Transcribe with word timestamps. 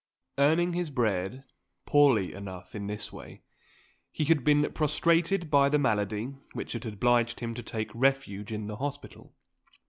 Earning 0.39 0.73
his 0.73 0.89
bread, 0.89 1.43
poorly 1.85 2.33
enough 2.33 2.73
in 2.73 2.87
this 2.87 3.13
way, 3.13 3.43
he 4.11 4.23
had 4.25 4.43
been 4.43 4.67
prostrated 4.73 5.51
by 5.51 5.69
the 5.69 5.77
malady 5.77 6.33
which 6.53 6.73
had 6.73 6.87
obliged 6.87 7.39
him 7.39 7.53
to 7.53 7.61
take 7.61 7.91
refuge 7.93 8.51
in 8.51 8.65
the 8.65 8.77
hospital. 8.77 9.35